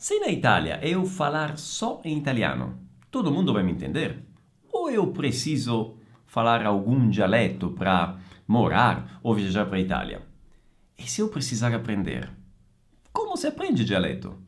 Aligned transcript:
Se 0.00 0.18
na 0.18 0.28
Itália 0.28 0.80
eu 0.82 1.04
falar 1.04 1.58
só 1.58 2.00
em 2.04 2.16
italiano, 2.16 2.88
todo 3.10 3.30
mundo 3.30 3.52
vai 3.52 3.62
me 3.62 3.72
entender? 3.72 4.24
Ou 4.72 4.90
eu 4.90 5.08
preciso 5.08 5.98
falar 6.24 6.64
algum 6.64 7.10
dialeto 7.10 7.72
para 7.72 8.16
morar 8.46 9.20
ou 9.22 9.34
viajar 9.34 9.66
para 9.66 9.76
a 9.76 9.80
Itália? 9.80 10.26
E 10.96 11.02
se 11.02 11.20
eu 11.20 11.28
precisar 11.28 11.74
aprender? 11.74 12.32
Come 13.12 13.36
si 13.36 13.46
aprende 13.46 13.84
dialetto? 13.84 14.38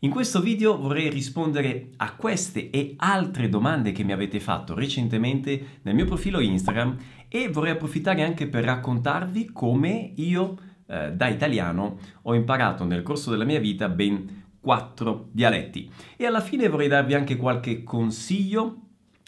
In 0.00 0.10
questo 0.10 0.40
video 0.40 0.76
vorrei 0.76 1.10
rispondere 1.10 1.92
a 1.98 2.14
queste 2.14 2.68
e 2.70 2.94
altre 2.96 3.48
domande 3.48 3.92
che 3.92 4.02
mi 4.02 4.12
avete 4.12 4.40
fatto 4.40 4.74
recentemente 4.74 5.78
nel 5.82 5.94
mio 5.94 6.06
profilo 6.06 6.40
Instagram 6.40 6.96
e 7.28 7.48
vorrei 7.48 7.70
approfittare 7.70 8.24
anche 8.24 8.48
per 8.48 8.64
raccontarvi 8.64 9.52
come 9.52 10.10
io 10.16 10.56
eh, 10.88 11.12
da 11.12 11.28
italiano 11.28 11.98
ho 12.22 12.34
imparato 12.34 12.84
nel 12.84 13.04
corso 13.04 13.30
della 13.30 13.44
mia 13.44 13.60
vita 13.60 13.88
ben 13.88 14.41
quattro 14.62 15.28
dialetti. 15.32 15.90
E 16.16 16.24
alla 16.24 16.40
fine 16.40 16.68
vorrei 16.68 16.88
darvi 16.88 17.14
anche 17.14 17.36
qualche 17.36 17.82
consiglio, 17.82 18.76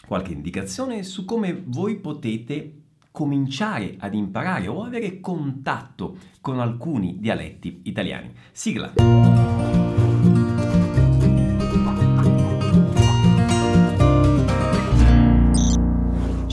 qualche 0.07 0.31
indicazione 0.31 1.03
su 1.03 1.25
come 1.25 1.61
voi 1.65 1.99
potete 1.99 2.79
cominciare 3.11 3.95
ad 3.99 4.13
imparare 4.13 4.67
o 4.67 4.83
avere 4.83 5.19
contatto 5.19 6.17
con 6.41 6.59
alcuni 6.59 7.17
dialetti 7.19 7.81
italiani. 7.83 8.33
Sigla! 8.51 9.84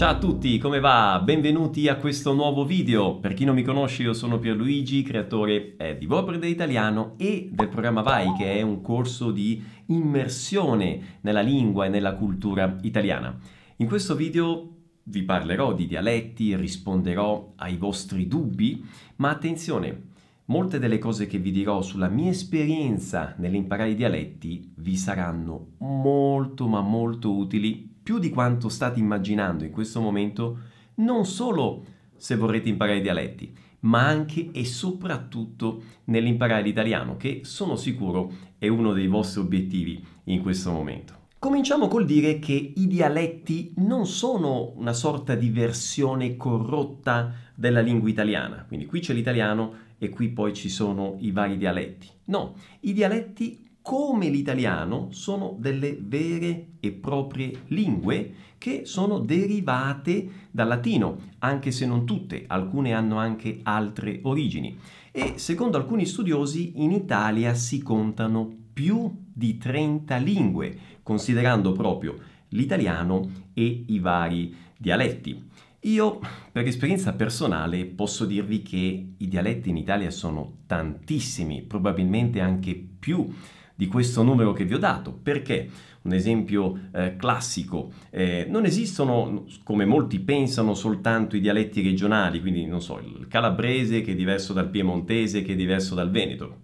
Ciao 0.02 0.10
a 0.10 0.18
tutti, 0.18 0.58
come 0.58 0.80
va? 0.80 1.22
Benvenuti 1.22 1.86
a 1.86 1.94
questo 1.94 2.32
nuovo 2.32 2.64
video. 2.64 3.20
Per 3.20 3.34
chi 3.34 3.44
non 3.44 3.54
mi 3.54 3.62
conosce, 3.62 4.02
io 4.02 4.14
sono 4.14 4.40
Pierluigi, 4.40 5.02
creatore 5.02 5.76
eh, 5.76 5.96
di 5.96 6.06
Vorprede 6.06 6.48
Italiano 6.48 7.14
e 7.18 7.48
del 7.52 7.68
programma 7.68 8.02
Vai, 8.02 8.34
che 8.36 8.54
è 8.54 8.62
un 8.62 8.80
corso 8.80 9.30
di 9.30 9.62
immersione 9.86 11.18
nella 11.20 11.40
lingua 11.40 11.86
e 11.86 11.88
nella 11.88 12.16
cultura 12.16 12.78
italiana. 12.82 13.38
In 13.76 13.86
questo 13.86 14.16
video 14.16 14.70
vi 15.04 15.22
parlerò 15.22 15.72
di 15.72 15.86
dialetti, 15.86 16.56
risponderò 16.56 17.52
ai 17.58 17.76
vostri 17.76 18.26
dubbi, 18.26 18.84
ma 19.18 19.30
attenzione, 19.30 20.06
molte 20.46 20.80
delle 20.80 20.98
cose 20.98 21.28
che 21.28 21.38
vi 21.38 21.52
dirò 21.52 21.80
sulla 21.80 22.08
mia 22.08 22.30
esperienza 22.30 23.36
nell'imparare 23.38 23.90
i 23.90 23.94
dialetti 23.94 24.72
vi 24.78 24.96
saranno 24.96 25.74
molto 25.78 26.66
ma 26.66 26.80
molto 26.80 27.32
utili 27.32 27.91
più 28.02 28.18
di 28.18 28.30
quanto 28.30 28.68
state 28.68 28.98
immaginando 28.98 29.64
in 29.64 29.70
questo 29.70 30.00
momento, 30.00 30.58
non 30.96 31.24
solo 31.24 31.84
se 32.16 32.36
vorrete 32.36 32.68
imparare 32.68 32.98
i 32.98 33.02
dialetti, 33.02 33.54
ma 33.80 34.06
anche 34.06 34.50
e 34.52 34.64
soprattutto 34.64 35.82
nell'imparare 36.04 36.62
l'italiano, 36.62 37.16
che 37.16 37.40
sono 37.44 37.76
sicuro 37.76 38.32
è 38.58 38.68
uno 38.68 38.92
dei 38.92 39.06
vostri 39.08 39.40
obiettivi 39.40 40.04
in 40.24 40.40
questo 40.40 40.70
momento. 40.70 41.20
Cominciamo 41.38 41.88
col 41.88 42.04
dire 42.04 42.38
che 42.38 42.52
i 42.52 42.86
dialetti 42.86 43.72
non 43.78 44.06
sono 44.06 44.72
una 44.76 44.92
sorta 44.92 45.34
di 45.34 45.50
versione 45.50 46.36
corrotta 46.36 47.32
della 47.56 47.80
lingua 47.80 48.08
italiana, 48.08 48.64
quindi 48.66 48.86
qui 48.86 49.00
c'è 49.00 49.12
l'italiano 49.12 49.74
e 49.98 50.08
qui 50.08 50.28
poi 50.28 50.54
ci 50.54 50.68
sono 50.68 51.16
i 51.18 51.32
vari 51.32 51.56
dialetti. 51.56 52.08
No, 52.26 52.54
i 52.80 52.92
dialetti 52.92 53.70
come 53.82 54.28
l'italiano 54.28 55.08
sono 55.10 55.56
delle 55.58 55.98
vere 56.00 56.68
e 56.78 56.92
proprie 56.92 57.64
lingue 57.66 58.34
che 58.56 58.82
sono 58.84 59.18
derivate 59.18 60.48
dal 60.52 60.68
latino, 60.68 61.18
anche 61.40 61.72
se 61.72 61.84
non 61.84 62.06
tutte, 62.06 62.44
alcune 62.46 62.94
hanno 62.94 63.18
anche 63.18 63.58
altre 63.64 64.20
origini. 64.22 64.78
E 65.10 65.34
secondo 65.36 65.76
alcuni 65.76 66.06
studiosi 66.06 66.74
in 66.76 66.92
Italia 66.92 67.54
si 67.54 67.82
contano 67.82 68.48
più 68.72 69.12
di 69.32 69.58
30 69.58 70.16
lingue, 70.16 70.78
considerando 71.02 71.72
proprio 71.72 72.16
l'italiano 72.50 73.48
e 73.52 73.84
i 73.88 73.98
vari 73.98 74.54
dialetti. 74.78 75.50
Io, 75.80 76.20
per 76.52 76.64
esperienza 76.64 77.12
personale, 77.14 77.84
posso 77.86 78.24
dirvi 78.24 78.62
che 78.62 79.14
i 79.16 79.28
dialetti 79.28 79.70
in 79.70 79.76
Italia 79.76 80.12
sono 80.12 80.58
tantissimi, 80.66 81.62
probabilmente 81.62 82.40
anche 82.40 82.74
più 82.76 83.28
di 83.74 83.86
questo 83.86 84.22
numero 84.22 84.52
che 84.52 84.64
vi 84.64 84.74
ho 84.74 84.78
dato. 84.78 85.12
Perché? 85.12 85.68
Un 86.02 86.12
esempio 86.12 86.88
eh, 86.92 87.16
classico, 87.16 87.92
eh, 88.10 88.46
non 88.48 88.64
esistono, 88.64 89.44
come 89.62 89.84
molti 89.84 90.18
pensano, 90.18 90.74
soltanto 90.74 91.36
i 91.36 91.40
dialetti 91.40 91.80
regionali, 91.80 92.40
quindi 92.40 92.66
non 92.66 92.82
so, 92.82 92.98
il 92.98 93.28
calabrese 93.28 94.00
che 94.00 94.12
è 94.12 94.14
diverso 94.16 94.52
dal 94.52 94.68
piemontese, 94.68 95.42
che 95.42 95.52
è 95.52 95.56
diverso 95.56 95.94
dal 95.94 96.10
veneto. 96.10 96.56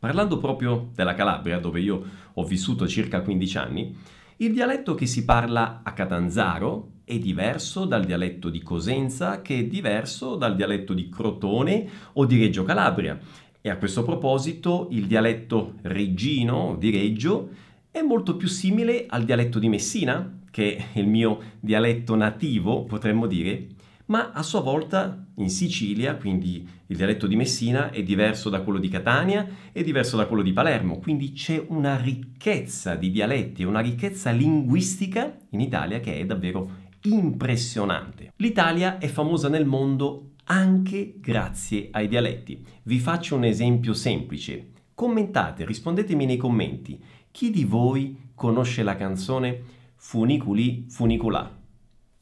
Parlando 0.00 0.38
proprio 0.38 0.90
della 0.94 1.14
Calabria, 1.14 1.60
dove 1.60 1.80
io 1.80 2.02
ho 2.34 2.44
vissuto 2.44 2.88
circa 2.88 3.22
15 3.22 3.58
anni, 3.58 3.96
il 4.38 4.52
dialetto 4.52 4.94
che 4.94 5.06
si 5.06 5.24
parla 5.24 5.82
a 5.84 5.92
Catanzaro 5.92 6.94
è 7.04 7.18
diverso 7.18 7.84
dal 7.84 8.04
dialetto 8.04 8.48
di 8.48 8.62
Cosenza, 8.62 9.42
che 9.42 9.60
è 9.60 9.64
diverso 9.64 10.36
dal 10.36 10.56
dialetto 10.56 10.92
di 10.92 11.08
Crotone 11.08 11.88
o 12.14 12.24
di 12.24 12.38
Reggio 12.38 12.64
Calabria. 12.64 13.18
E 13.66 13.70
a 13.70 13.78
questo 13.78 14.02
proposito 14.02 14.88
il 14.90 15.06
dialetto 15.06 15.76
reggino 15.84 16.76
di 16.78 16.90
Reggio 16.90 17.48
è 17.90 18.02
molto 18.02 18.36
più 18.36 18.46
simile 18.46 19.06
al 19.08 19.24
dialetto 19.24 19.58
di 19.58 19.70
Messina, 19.70 20.40
che 20.50 20.76
è 20.92 20.98
il 20.98 21.06
mio 21.06 21.40
dialetto 21.60 22.14
nativo, 22.14 22.84
potremmo 22.84 23.26
dire, 23.26 23.68
ma 24.06 24.32
a 24.32 24.42
sua 24.42 24.60
volta 24.60 25.28
in 25.36 25.48
Sicilia, 25.48 26.14
quindi 26.16 26.68
il 26.88 26.94
dialetto 26.94 27.26
di 27.26 27.36
Messina 27.36 27.90
è 27.90 28.02
diverso 28.02 28.50
da 28.50 28.60
quello 28.60 28.78
di 28.78 28.90
Catania 28.90 29.48
e 29.72 29.82
diverso 29.82 30.18
da 30.18 30.26
quello 30.26 30.42
di 30.42 30.52
Palermo, 30.52 30.98
quindi 30.98 31.32
c'è 31.32 31.64
una 31.68 31.96
ricchezza 31.96 32.96
di 32.96 33.10
dialetti, 33.10 33.64
una 33.64 33.80
ricchezza 33.80 34.30
linguistica 34.30 35.38
in 35.52 35.60
Italia 35.60 36.00
che 36.00 36.18
è 36.18 36.26
davvero 36.26 36.82
impressionante. 37.04 38.30
L'Italia 38.36 38.98
è 38.98 39.06
famosa 39.06 39.48
nel 39.48 39.64
mondo 39.64 40.32
anche 40.44 41.14
grazie 41.18 41.88
ai 41.92 42.08
dialetti. 42.08 42.64
Vi 42.82 42.98
faccio 42.98 43.36
un 43.36 43.44
esempio 43.44 43.94
semplice. 43.94 44.72
Commentate, 44.94 45.64
rispondetemi 45.64 46.26
nei 46.26 46.36
commenti. 46.36 47.02
Chi 47.30 47.50
di 47.50 47.64
voi 47.64 48.30
conosce 48.34 48.82
la 48.82 48.96
canzone 48.96 49.62
Funiculi 49.96 50.86
Funiculà? 50.88 51.50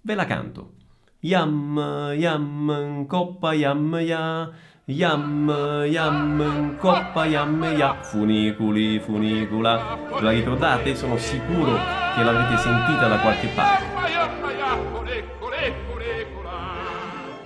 Ve 0.01 0.15
la 0.15 0.25
canto. 0.25 0.75
Yam, 1.21 2.13
yam, 2.17 3.07
coppa, 3.07 3.53
yam, 3.53 3.97
ya. 4.01 4.51
Yam, 4.85 5.85
yam, 5.87 6.77
coppa, 6.79 7.27
yam, 7.27 7.63
ya. 7.77 8.03
Funiculi, 8.03 8.99
funicula. 8.99 9.99
La 10.21 10.31
ricordate? 10.31 10.97
Sono 10.97 11.17
sicuro 11.19 11.77
che 12.15 12.23
l'avrete 12.25 12.57
sentita 12.57 13.07
da 13.07 13.19
qualche 13.21 13.49
parte. 13.55 14.42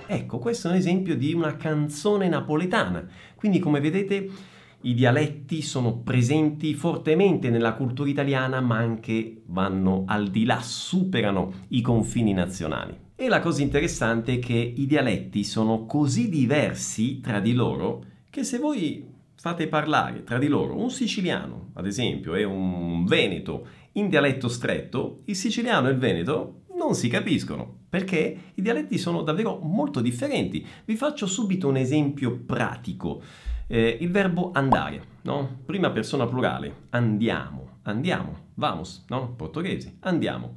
Ecco, 0.09 0.39
questo 0.39 0.67
è 0.67 0.71
un 0.71 0.77
esempio 0.77 1.17
di 1.17 1.33
una 1.33 1.57
canzone 1.57 2.29
napoletana. 2.29 3.05
Quindi, 3.35 3.59
come 3.59 3.81
vedete, 3.81 4.29
i 4.81 4.93
dialetti 4.93 5.61
sono 5.61 5.97
presenti 5.97 6.73
fortemente 6.73 7.49
nella 7.49 7.73
cultura 7.73 8.09
italiana, 8.09 8.61
ma 8.61 8.77
anche 8.77 9.41
vanno 9.47 10.05
al 10.07 10.29
di 10.29 10.45
là, 10.45 10.61
superano 10.61 11.65
i 11.69 11.81
confini 11.81 12.31
nazionali. 12.31 12.95
E 13.15 13.27
la 13.27 13.41
cosa 13.41 13.61
interessante 13.63 14.35
è 14.35 14.39
che 14.39 14.53
i 14.53 14.85
dialetti 14.85 15.43
sono 15.43 15.85
così 15.85 16.29
diversi 16.29 17.19
tra 17.19 17.39
di 17.39 17.53
loro 17.53 18.03
che 18.29 18.43
se 18.43 18.59
voi 18.59 19.05
fate 19.35 19.67
parlare 19.67 20.23
tra 20.23 20.37
di 20.37 20.47
loro 20.47 20.77
un 20.77 20.89
siciliano, 20.89 21.71
ad 21.73 21.85
esempio, 21.85 22.35
e 22.35 22.43
un 22.43 23.05
veneto 23.05 23.67
in 23.93 24.07
dialetto 24.07 24.47
stretto, 24.47 25.21
il 25.25 25.35
siciliano 25.35 25.87
e 25.87 25.91
il 25.91 25.97
veneto 25.97 26.61
non 26.87 26.95
si 26.95 27.09
capiscono 27.09 27.79
perché 27.89 28.37
i 28.53 28.61
dialetti 28.61 28.97
sono 28.97 29.21
davvero 29.21 29.59
molto 29.61 29.99
differenti. 29.99 30.65
Vi 30.85 30.95
faccio 30.95 31.27
subito 31.27 31.67
un 31.67 31.75
esempio 31.75 32.39
pratico. 32.45 33.21
Eh, 33.67 33.97
il 33.99 34.09
verbo 34.09 34.51
andare, 34.53 35.03
no? 35.23 35.59
Prima 35.65 35.91
persona 35.91 36.25
plurale, 36.25 36.83
andiamo, 36.91 37.79
andiamo, 37.83 38.51
vamos, 38.53 39.03
no? 39.09 39.33
Portoghese, 39.35 39.97
andiamo. 39.99 40.55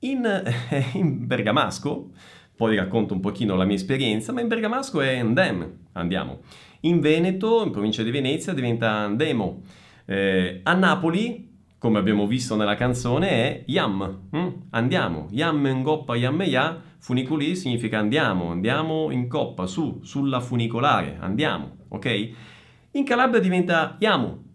In, 0.00 0.24
eh, 0.24 0.84
in 0.94 1.26
bergamasco, 1.26 2.10
poi 2.56 2.76
racconto 2.76 3.12
un 3.12 3.20
pochino 3.20 3.54
la 3.54 3.66
mia 3.66 3.76
esperienza, 3.76 4.32
ma 4.32 4.40
in 4.40 4.48
bergamasco 4.48 5.02
è 5.02 5.18
andem, 5.18 5.70
andiamo. 5.92 6.40
In 6.80 7.00
Veneto, 7.00 7.62
in 7.62 7.70
provincia 7.70 8.02
di 8.02 8.10
Venezia, 8.10 8.54
diventa 8.54 8.90
andemo. 8.90 9.60
Eh, 10.06 10.60
a 10.62 10.72
Napoli 10.72 11.49
come 11.80 11.98
abbiamo 11.98 12.26
visto 12.26 12.56
nella 12.56 12.74
canzone, 12.74 13.28
è 13.30 13.64
yam, 13.68 14.28
hm? 14.30 14.48
andiamo, 14.68 15.28
yam 15.30 15.64
in 15.64 15.82
coppa, 15.82 16.14
yam 16.14 16.42
ya, 16.42 16.78
funiculi 16.98 17.56
significa 17.56 17.98
andiamo, 17.98 18.50
andiamo 18.50 19.10
in 19.10 19.26
coppa, 19.28 19.66
su, 19.66 20.00
sulla 20.02 20.40
funicolare, 20.40 21.16
andiamo, 21.18 21.78
ok? 21.88 22.30
In 22.90 23.04
Calabria 23.04 23.40
diventa 23.40 23.96
yamu, 23.98 24.48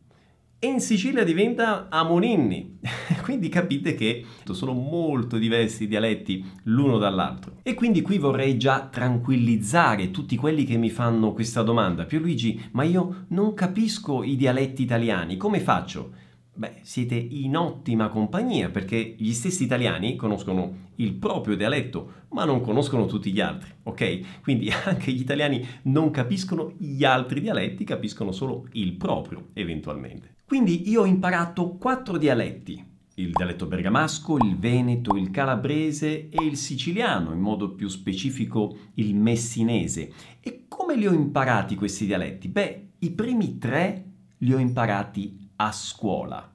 e 0.59 0.67
in 0.67 0.79
Sicilia 0.79 1.23
diventa 1.23 1.87
Amoninni. 1.89 2.77
quindi 3.23 3.49
capite 3.49 3.95
che 3.95 4.23
sono 4.51 4.73
molto 4.73 5.39
diversi 5.39 5.85
i 5.85 5.87
dialetti 5.87 6.45
l'uno 6.65 6.99
dall'altro. 6.99 7.57
E 7.63 7.73
quindi 7.73 8.01
qui 8.01 8.19
vorrei 8.19 8.55
già 8.59 8.87
tranquillizzare 8.87 10.11
tutti 10.11 10.35
quelli 10.35 10.63
che 10.63 10.77
mi 10.77 10.91
fanno 10.91 11.33
questa 11.33 11.63
domanda. 11.63 12.05
Pierluigi, 12.05 12.69
ma 12.73 12.83
io 12.83 13.25
non 13.29 13.55
capisco 13.55 14.21
i 14.21 14.35
dialetti 14.35 14.83
italiani, 14.83 15.37
come 15.37 15.59
faccio? 15.59 16.11
Beh, 16.57 16.77
siete 16.83 17.15
in 17.15 17.57
ottima 17.57 18.07
compagnia 18.07 18.69
perché 18.69 19.15
gli 19.17 19.33
stessi 19.33 19.65
italiani 19.65 20.15
conoscono 20.15 20.83
il 20.95 21.13
proprio 21.13 21.57
dialetto, 21.57 22.23
ma 22.29 22.45
non 22.45 22.61
conoscono 22.61 23.07
tutti 23.07 23.33
gli 23.33 23.41
altri, 23.41 23.69
ok? 23.83 24.41
Quindi 24.41 24.71
anche 24.85 25.11
gli 25.11 25.19
italiani 25.19 25.67
non 25.83 26.11
capiscono 26.11 26.73
gli 26.77 27.03
altri 27.03 27.41
dialetti, 27.41 27.83
capiscono 27.83 28.31
solo 28.31 28.67
il 28.71 28.93
proprio, 28.93 29.49
eventualmente. 29.51 30.35
Quindi 30.45 30.89
io 30.89 31.01
ho 31.01 31.05
imparato 31.05 31.71
quattro 31.71 32.17
dialetti, 32.17 32.81
il 33.15 33.31
dialetto 33.31 33.65
bergamasco, 33.65 34.37
il 34.37 34.57
veneto, 34.57 35.17
il 35.17 35.31
calabrese 35.31 36.29
e 36.29 36.41
il 36.41 36.55
siciliano, 36.55 37.33
in 37.33 37.39
modo 37.39 37.71
più 37.71 37.89
specifico 37.89 38.77
il 38.93 39.13
messinese. 39.13 40.11
E 40.39 40.65
come 40.69 40.95
li 40.95 41.05
ho 41.05 41.11
imparati 41.11 41.75
questi 41.75 42.05
dialetti? 42.05 42.47
Beh, 42.47 42.87
i 42.99 43.11
primi 43.11 43.57
tre 43.57 44.05
li 44.37 44.53
ho 44.53 44.57
imparati 44.57 45.44
a 45.57 45.71
scuola. 45.71 46.51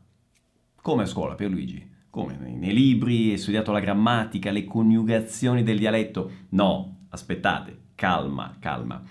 Come 0.81 1.03
a 1.03 1.07
scuola, 1.07 1.35
Pierluigi? 1.35 1.89
Come? 2.11 2.37
Nei 2.37 2.73
libri, 2.73 3.31
hai 3.31 3.39
studiato 3.39 3.73
la 3.73 3.81
grammatica, 3.81 4.51
le 4.51 4.65
coniugazioni 4.65 5.63
del 5.63 5.79
dialetto? 5.79 6.31
No, 6.51 7.07
aspettate, 7.11 7.79
calma, 7.95 8.57
calma. 8.59 9.03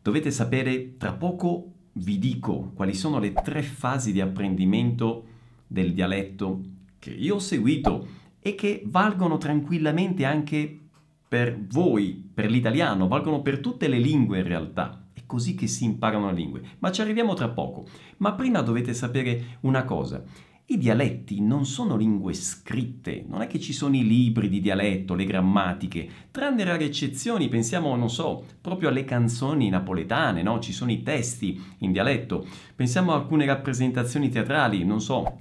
Dovete 0.00 0.30
sapere, 0.30 0.96
tra 0.96 1.12
poco 1.12 1.72
vi 1.94 2.18
dico 2.18 2.72
quali 2.74 2.94
sono 2.94 3.18
le 3.18 3.32
tre 3.32 3.62
fasi 3.62 4.12
di 4.12 4.20
apprendimento 4.20 5.26
del 5.66 5.92
dialetto 5.92 6.60
che 6.98 7.10
io 7.10 7.36
ho 7.36 7.40
seguito 7.40 8.06
e 8.40 8.54
che 8.54 8.82
valgono 8.86 9.38
tranquillamente 9.38 10.24
anche 10.24 10.78
per 11.26 11.58
voi, 11.58 12.30
per 12.32 12.50
l'italiano, 12.50 13.08
valgono 13.08 13.42
per 13.42 13.58
tutte 13.58 13.88
le 13.88 13.98
lingue 13.98 14.38
in 14.38 14.46
realtà 14.46 15.03
così 15.34 15.56
che 15.56 15.66
si 15.66 15.84
imparano 15.84 16.28
le 16.28 16.34
lingue. 16.36 16.62
Ma 16.78 16.92
ci 16.92 17.00
arriviamo 17.00 17.34
tra 17.34 17.48
poco. 17.48 17.86
Ma 18.18 18.34
prima 18.34 18.60
dovete 18.60 18.94
sapere 18.94 19.58
una 19.62 19.82
cosa. 19.82 20.22
I 20.66 20.78
dialetti 20.78 21.40
non 21.40 21.66
sono 21.66 21.96
lingue 21.96 22.34
scritte, 22.34 23.24
non 23.28 23.42
è 23.42 23.48
che 23.48 23.58
ci 23.58 23.72
sono 23.72 23.96
i 23.96 24.06
libri 24.06 24.48
di 24.48 24.60
dialetto, 24.60 25.14
le 25.14 25.24
grammatiche, 25.24 26.08
tranne 26.30 26.62
rare 26.62 26.84
eccezioni, 26.84 27.48
pensiamo, 27.48 27.96
non 27.96 28.08
so, 28.08 28.44
proprio 28.60 28.90
alle 28.90 29.04
canzoni 29.04 29.68
napoletane, 29.68 30.42
no? 30.42 30.60
Ci 30.60 30.72
sono 30.72 30.92
i 30.92 31.02
testi 31.02 31.60
in 31.78 31.90
dialetto, 31.90 32.46
pensiamo 32.76 33.12
a 33.12 33.16
alcune 33.16 33.44
rappresentazioni 33.44 34.30
teatrali, 34.30 34.84
non 34.84 35.00
so, 35.00 35.38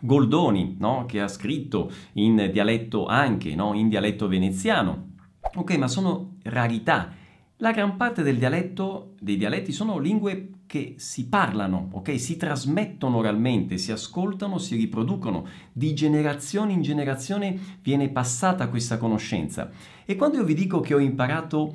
Goldoni, 0.00 0.76
no? 0.78 1.06
Che 1.06 1.20
ha 1.20 1.28
scritto 1.28 1.90
in 2.12 2.50
dialetto 2.52 3.06
anche, 3.06 3.54
no? 3.54 3.72
In 3.72 3.88
dialetto 3.88 4.28
veneziano. 4.28 5.14
Ok, 5.54 5.76
ma 5.78 5.88
sono 5.88 6.36
rarità 6.42 7.14
la 7.60 7.72
gran 7.72 7.96
parte 7.96 8.22
del 8.22 8.38
dialetto, 8.38 9.14
dei 9.20 9.36
dialetti 9.36 9.70
sono 9.70 9.98
lingue 9.98 10.60
che 10.66 10.94
si 10.96 11.28
parlano, 11.28 11.88
ok? 11.92 12.18
Si 12.18 12.36
trasmettono 12.36 13.18
oralmente, 13.18 13.76
si 13.76 13.92
ascoltano, 13.92 14.56
si 14.56 14.76
riproducono. 14.76 15.46
Di 15.70 15.92
generazione 15.94 16.72
in 16.72 16.80
generazione 16.80 17.58
viene 17.82 18.08
passata 18.08 18.68
questa 18.68 18.96
conoscenza. 18.96 19.70
E 20.06 20.16
quando 20.16 20.38
io 20.38 20.44
vi 20.44 20.54
dico 20.54 20.80
che 20.80 20.94
ho 20.94 20.98
imparato 20.98 21.74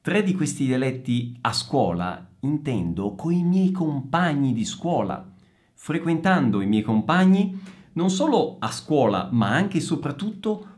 tre 0.00 0.22
di 0.22 0.34
questi 0.34 0.64
dialetti 0.64 1.36
a 1.40 1.52
scuola, 1.52 2.24
intendo 2.40 3.16
con 3.16 3.32
i 3.32 3.42
miei 3.42 3.72
compagni 3.72 4.52
di 4.52 4.64
scuola, 4.64 5.28
frequentando 5.74 6.60
i 6.60 6.66
miei 6.66 6.82
compagni 6.82 7.60
non 7.94 8.10
solo 8.10 8.58
a 8.60 8.70
scuola, 8.70 9.28
ma 9.32 9.48
anche 9.48 9.78
e 9.78 9.80
soprattutto 9.80 10.74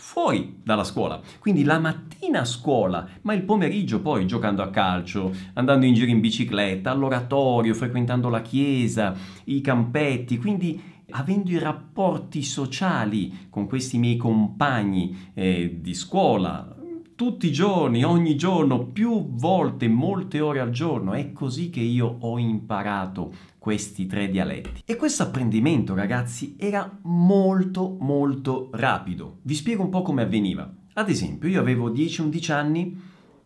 fuori 0.00 0.60
dalla 0.62 0.84
scuola. 0.84 1.20
Quindi 1.38 1.64
la 1.64 1.78
mattina 1.78 2.40
a 2.40 2.44
scuola, 2.44 3.06
ma 3.22 3.34
il 3.34 3.42
pomeriggio 3.42 4.00
poi 4.00 4.26
giocando 4.26 4.62
a 4.62 4.70
calcio, 4.70 5.32
andando 5.54 5.86
in 5.86 5.94
giro 5.94 6.10
in 6.10 6.20
bicicletta, 6.20 6.90
all'oratorio, 6.90 7.74
frequentando 7.74 8.28
la 8.28 8.42
chiesa, 8.42 9.14
i 9.44 9.60
campetti, 9.60 10.38
quindi 10.38 10.80
avendo 11.10 11.50
i 11.50 11.58
rapporti 11.58 12.42
sociali 12.42 13.48
con 13.50 13.66
questi 13.66 13.98
miei 13.98 14.16
compagni 14.16 15.30
eh, 15.34 15.78
di 15.80 15.94
scuola, 15.94 16.76
tutti 17.20 17.48
i 17.48 17.52
giorni, 17.52 18.02
ogni 18.02 18.34
giorno, 18.34 18.86
più 18.86 19.32
volte, 19.32 19.88
molte 19.88 20.40
ore 20.40 20.58
al 20.58 20.70
giorno. 20.70 21.12
È 21.12 21.32
così 21.32 21.68
che 21.68 21.80
io 21.80 22.16
ho 22.20 22.38
imparato 22.38 23.34
questi 23.58 24.06
tre 24.06 24.30
dialetti. 24.30 24.84
E 24.86 24.96
questo 24.96 25.24
apprendimento, 25.24 25.94
ragazzi, 25.94 26.56
era 26.58 26.98
molto 27.02 27.98
molto 28.00 28.70
rapido. 28.72 29.40
Vi 29.42 29.54
spiego 29.54 29.82
un 29.82 29.90
po' 29.90 30.00
come 30.00 30.22
avveniva. 30.22 30.72
Ad 30.94 31.10
esempio, 31.10 31.50
io 31.50 31.60
avevo 31.60 31.90
10-11 31.90 32.52
anni 32.52 32.98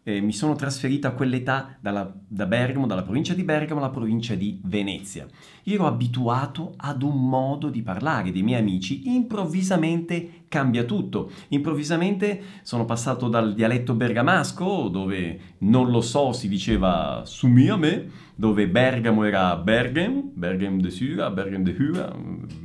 eh, 0.06 0.20
mi 0.20 0.32
sono 0.32 0.54
trasferito 0.54 1.06
a 1.06 1.12
quell'età 1.12 1.78
dalla, 1.80 2.14
da 2.28 2.46
Bergamo, 2.46 2.86
dalla 2.86 3.02
provincia 3.02 3.32
di 3.32 3.42
Bergamo 3.42 3.80
alla 3.80 3.90
provincia 3.90 4.34
di 4.34 4.60
Venezia. 4.62 5.26
Io 5.64 5.74
ero 5.74 5.86
abituato 5.86 6.74
ad 6.76 7.02
un 7.02 7.26
modo 7.28 7.70
di 7.70 7.82
parlare 7.82 8.30
dei 8.30 8.42
miei 8.42 8.60
amici, 8.60 9.14
improvvisamente 9.14 10.43
cambia 10.54 10.84
tutto. 10.84 11.32
Improvvisamente 11.48 12.40
sono 12.62 12.84
passato 12.84 13.26
dal 13.26 13.54
dialetto 13.54 13.94
bergamasco, 13.94 14.86
dove 14.86 15.56
non 15.58 15.90
lo 15.90 16.00
so 16.00 16.32
si 16.32 16.46
diceva 16.46 17.22
sumi 17.24 17.66
a 17.66 17.76
me, 17.76 18.08
dove 18.36 18.68
Bergamo 18.68 19.24
era 19.24 19.56
Bergam, 19.56 20.30
Bergam 20.32 20.80
de 20.80 20.90
Sura, 20.90 21.28
Bergam 21.30 21.64
de 21.64 21.74
Hura, 21.76 22.14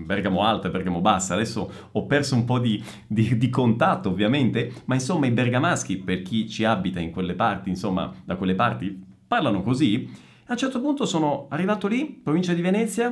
Bergamo 0.05 0.43
alta, 0.43 0.69
Bergamo 0.69 1.01
bassa. 1.01 1.33
Adesso 1.33 1.71
ho 1.91 2.05
perso 2.05 2.35
un 2.35 2.45
po' 2.45 2.59
di, 2.59 2.79
di, 3.07 3.35
di 3.39 3.49
contatto 3.49 4.09
ovviamente, 4.09 4.71
ma 4.85 4.93
insomma 4.93 5.25
i 5.25 5.31
bergamaschi, 5.31 5.97
per 5.97 6.21
chi 6.21 6.47
ci 6.47 6.63
abita 6.65 6.99
in 6.99 7.09
quelle 7.09 7.33
parti, 7.33 7.69
insomma 7.69 8.13
da 8.23 8.35
quelle 8.35 8.53
parti, 8.53 9.03
parlano 9.27 9.63
così. 9.63 10.07
A 10.45 10.51
un 10.51 10.57
certo 10.57 10.79
punto 10.79 11.07
sono 11.07 11.47
arrivato 11.49 11.87
lì, 11.87 12.05
provincia 12.05 12.53
di 12.53 12.61
Venezia, 12.61 13.11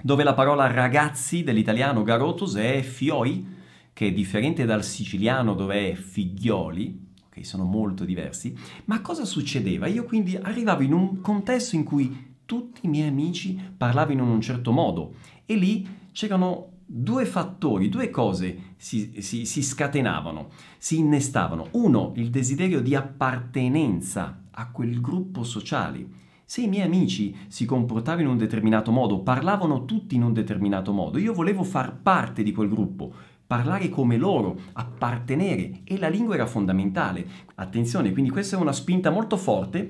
dove 0.00 0.22
la 0.22 0.34
parola 0.34 0.70
ragazzi 0.70 1.42
dell'italiano 1.42 2.04
garotos 2.04 2.54
è 2.54 2.80
fioi, 2.82 3.53
che 3.94 4.08
è 4.08 4.12
differente 4.12 4.66
dal 4.66 4.84
siciliano 4.84 5.54
dove 5.54 5.92
è 5.92 5.94
figlioli, 5.94 7.12
che 7.30 7.44
sono 7.44 7.64
molto 7.64 8.04
diversi, 8.04 8.54
ma 8.84 9.00
cosa 9.00 9.24
succedeva? 9.24 9.86
Io 9.86 10.04
quindi 10.04 10.36
arrivavo 10.36 10.82
in 10.82 10.92
un 10.92 11.20
contesto 11.20 11.76
in 11.76 11.84
cui 11.84 12.32
tutti 12.44 12.80
i 12.84 12.88
miei 12.88 13.08
amici 13.08 13.58
parlavano 13.76 14.22
in 14.22 14.28
un 14.28 14.40
certo 14.40 14.70
modo 14.72 15.14
e 15.46 15.54
lì 15.54 15.88
c'erano 16.12 16.72
due 16.86 17.24
fattori, 17.24 17.88
due 17.88 18.10
cose 18.10 18.74
si, 18.76 19.14
si, 19.20 19.46
si 19.46 19.62
scatenavano, 19.62 20.48
si 20.76 20.98
innestavano. 20.98 21.68
Uno, 21.72 22.12
il 22.16 22.30
desiderio 22.30 22.80
di 22.80 22.94
appartenenza 22.94 24.42
a 24.50 24.70
quel 24.70 25.00
gruppo 25.00 25.42
sociale. 25.44 26.22
Se 26.44 26.60
i 26.60 26.68
miei 26.68 26.84
amici 26.84 27.34
si 27.48 27.64
comportavano 27.64 28.22
in 28.22 28.28
un 28.28 28.36
determinato 28.36 28.92
modo, 28.92 29.20
parlavano 29.20 29.86
tutti 29.86 30.14
in 30.14 30.22
un 30.22 30.34
determinato 30.34 30.92
modo, 30.92 31.18
io 31.18 31.32
volevo 31.32 31.64
far 31.64 31.96
parte 31.96 32.42
di 32.42 32.52
quel 32.52 32.68
gruppo, 32.68 33.12
parlare 33.54 33.88
come 33.88 34.16
loro, 34.16 34.58
appartenere 34.72 35.82
e 35.84 35.96
la 35.96 36.08
lingua 36.08 36.34
era 36.34 36.44
fondamentale. 36.44 37.24
Attenzione, 37.54 38.10
quindi 38.10 38.28
questa 38.28 38.56
è 38.56 38.60
una 38.60 38.72
spinta 38.72 39.10
molto 39.10 39.36
forte. 39.36 39.88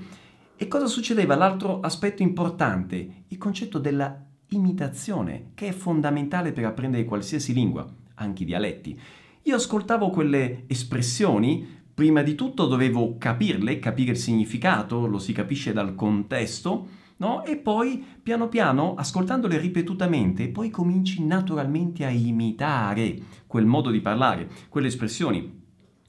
E 0.55 0.69
cosa 0.69 0.85
succedeva? 0.85 1.35
L'altro 1.35 1.81
aspetto 1.81 2.21
importante, 2.21 3.25
il 3.27 3.39
concetto 3.39 3.79
della 3.79 4.23
imitazione, 4.51 5.53
che 5.55 5.69
è 5.69 5.73
fondamentale 5.73 6.53
per 6.53 6.67
apprendere 6.67 7.07
qualsiasi 7.07 7.55
lingua, 7.55 7.91
anche 8.17 8.43
i 8.43 8.47
dialetti. 8.47 9.01
Io 9.45 9.57
ascoltavo 9.57 10.11
quelle 10.11 10.65
espressioni, 10.67 11.67
prima 11.95 12.21
di 12.21 12.35
tutto 12.35 12.67
dovevo 12.67 13.17
capirle, 13.17 13.79
capire 13.79 14.11
il 14.11 14.19
significato, 14.19 15.07
lo 15.07 15.19
si 15.19 15.33
capisce 15.33 15.73
dal 15.73 15.95
contesto, 15.95 16.87
no? 17.17 17.45
E 17.45 17.57
poi 17.57 18.05
piano 18.23 18.49
piano, 18.49 18.95
ascoltandole 18.95 19.59
ripetutamente, 19.59 20.49
poi 20.49 20.71
cominci 20.71 21.25
naturalmente 21.25 22.05
a 22.05 22.11
imitare 22.11 23.17
quel 23.47 23.67
modo 23.67 23.91
di 23.91 24.01
parlare, 24.01 24.49
quelle 24.69 24.89
espressioni. 24.89 25.63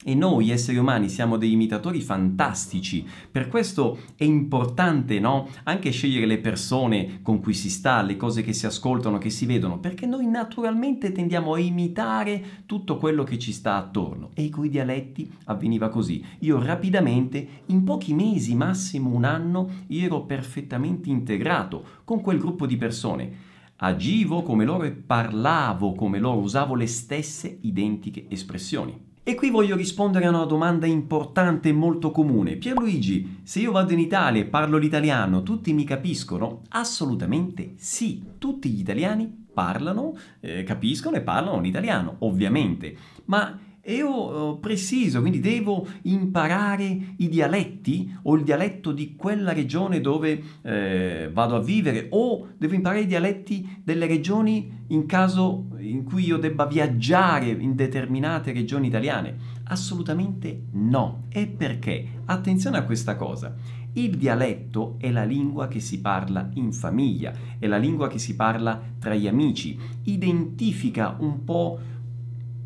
E 0.08 0.14
noi 0.14 0.50
esseri 0.50 0.78
umani 0.78 1.08
siamo 1.08 1.36
dei 1.36 1.50
imitatori 1.50 2.00
fantastici, 2.00 3.04
per 3.28 3.48
questo 3.48 3.98
è 4.14 4.22
importante 4.22 5.18
no? 5.18 5.48
anche 5.64 5.90
scegliere 5.90 6.26
le 6.26 6.38
persone 6.38 7.18
con 7.22 7.40
cui 7.40 7.54
si 7.54 7.68
sta, 7.68 8.02
le 8.02 8.16
cose 8.16 8.42
che 8.42 8.52
si 8.52 8.66
ascoltano, 8.66 9.18
che 9.18 9.30
si 9.30 9.46
vedono, 9.46 9.80
perché 9.80 10.06
noi 10.06 10.28
naturalmente 10.28 11.10
tendiamo 11.10 11.54
a 11.54 11.58
imitare 11.58 12.62
tutto 12.66 12.98
quello 12.98 13.24
che 13.24 13.36
ci 13.36 13.50
sta 13.50 13.74
attorno. 13.74 14.30
E 14.34 14.48
con 14.48 14.66
i 14.66 14.68
dialetti 14.68 15.28
avveniva 15.46 15.88
così. 15.88 16.24
Io 16.38 16.62
rapidamente, 16.62 17.48
in 17.66 17.82
pochi 17.82 18.14
mesi, 18.14 18.54
massimo 18.54 19.10
un 19.10 19.24
anno, 19.24 19.68
ero 19.88 20.22
perfettamente 20.22 21.10
integrato 21.10 21.84
con 22.04 22.20
quel 22.20 22.38
gruppo 22.38 22.64
di 22.66 22.76
persone 22.76 23.54
agivo 23.78 24.42
come 24.42 24.64
loro 24.64 24.84
e 24.84 24.92
parlavo 24.92 25.94
come 25.94 26.20
loro, 26.20 26.38
usavo 26.38 26.76
le 26.76 26.86
stesse 26.86 27.58
identiche 27.62 28.26
espressioni. 28.28 29.14
E 29.28 29.34
qui 29.34 29.50
voglio 29.50 29.74
rispondere 29.74 30.26
a 30.26 30.28
una 30.28 30.44
domanda 30.44 30.86
importante 30.86 31.70
e 31.70 31.72
molto 31.72 32.12
comune. 32.12 32.54
Pierluigi, 32.54 33.40
se 33.42 33.58
io 33.58 33.72
vado 33.72 33.92
in 33.92 33.98
Italia 33.98 34.40
e 34.40 34.44
parlo 34.44 34.78
l'italiano, 34.78 35.42
tutti 35.42 35.72
mi 35.72 35.82
capiscono? 35.82 36.62
Assolutamente 36.68 37.72
sì, 37.74 38.22
tutti 38.38 38.68
gli 38.68 38.78
italiani 38.78 39.46
parlano, 39.52 40.16
eh, 40.38 40.62
capiscono 40.62 41.16
e 41.16 41.22
parlano 41.22 41.60
l'italiano, 41.60 42.18
ovviamente. 42.20 42.96
Ma 43.24 43.58
io 43.86 44.54
eh, 44.54 44.58
preciso, 44.60 45.20
quindi 45.20 45.40
devo 45.40 45.86
imparare 46.02 47.14
i 47.16 47.28
dialetti 47.28 48.18
o 48.22 48.36
il 48.36 48.44
dialetto 48.44 48.92
di 48.92 49.16
quella 49.16 49.52
regione 49.52 50.00
dove 50.00 50.42
eh, 50.62 51.30
vado 51.32 51.56
a 51.56 51.60
vivere 51.60 52.06
o 52.10 52.48
devo 52.56 52.74
imparare 52.74 53.02
i 53.02 53.06
dialetti 53.06 53.80
delle 53.82 54.06
regioni 54.06 54.84
in 54.88 55.06
caso 55.06 55.66
in 55.88 56.04
cui 56.04 56.24
io 56.24 56.36
debba 56.36 56.66
viaggiare 56.66 57.48
in 57.48 57.74
determinate 57.74 58.52
regioni 58.52 58.88
italiane? 58.88 59.36
Assolutamente 59.64 60.64
no. 60.72 61.24
E 61.28 61.46
perché? 61.46 62.06
Attenzione 62.26 62.78
a 62.78 62.84
questa 62.84 63.16
cosa. 63.16 63.54
Il 63.92 64.16
dialetto 64.16 64.96
è 64.98 65.10
la 65.10 65.24
lingua 65.24 65.68
che 65.68 65.80
si 65.80 66.00
parla 66.00 66.50
in 66.54 66.72
famiglia, 66.72 67.32
è 67.58 67.66
la 67.66 67.78
lingua 67.78 68.08
che 68.08 68.18
si 68.18 68.36
parla 68.36 68.78
tra 68.98 69.14
gli 69.14 69.26
amici, 69.26 69.78
identifica 70.02 71.16
un 71.18 71.44
po' 71.44 71.78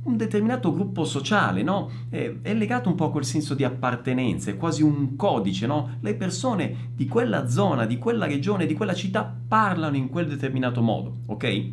un 0.02 0.16
determinato 0.16 0.72
gruppo 0.72 1.04
sociale, 1.04 1.62
no? 1.62 1.90
È, 2.08 2.52
legato 2.54 2.88
un 2.88 2.94
po' 2.94 3.06
a 3.06 3.10
quel 3.10 3.24
senso 3.24 3.54
di 3.54 3.64
appartenenza, 3.64 4.50
è 4.50 4.56
quasi 4.56 4.82
un 4.82 5.14
codice, 5.14 5.66
no? 5.66 5.98
Le 6.00 6.14
persone 6.14 6.90
di 6.94 7.06
quella 7.06 7.48
zona, 7.48 7.84
di 7.86 7.98
quella 7.98 8.26
regione, 8.26 8.66
di 8.66 8.74
quella 8.74 8.94
città 8.94 9.32
parlano 9.46 9.96
in 9.96 10.08
quel 10.08 10.26
determinato 10.26 10.80
modo, 10.80 11.18
ok? 11.26 11.72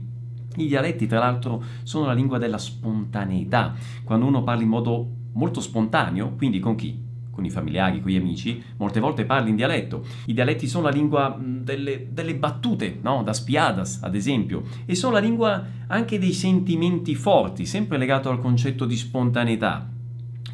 I 0.57 0.67
dialetti, 0.67 1.07
tra 1.07 1.19
l'altro, 1.19 1.63
sono 1.83 2.05
la 2.05 2.13
lingua 2.13 2.37
della 2.37 2.57
spontaneità. 2.57 3.73
Quando 4.03 4.25
uno 4.25 4.43
parla 4.43 4.63
in 4.63 4.69
modo 4.69 5.07
molto 5.33 5.61
spontaneo, 5.61 6.33
quindi 6.35 6.59
con 6.59 6.75
chi? 6.75 7.05
con 7.37 7.45
i 7.45 7.51
familiari, 7.51 8.01
con 8.01 8.09
gli 8.09 8.15
amici, 8.15 8.63
molte 8.77 8.99
volte 8.99 9.23
parli 9.23 9.51
in 9.51 9.55
dialetto. 9.55 10.03
I 10.25 10.33
dialetti 10.33 10.67
sono 10.67 10.85
la 10.85 10.89
lingua 10.89 11.37
delle, 11.39 12.07
delle 12.11 12.33
battute, 12.33 12.97
no? 12.99 13.21
da 13.21 13.31
spiadas 13.31 13.99
ad 14.01 14.15
esempio, 14.15 14.63
e 14.87 14.95
sono 14.95 15.13
la 15.13 15.19
lingua 15.19 15.63
anche 15.85 16.17
dei 16.17 16.33
sentimenti 16.33 17.13
forti, 17.13 17.67
sempre 17.67 17.99
legato 17.99 18.31
al 18.31 18.39
concetto 18.39 18.85
di 18.85 18.95
spontaneità. 18.95 19.87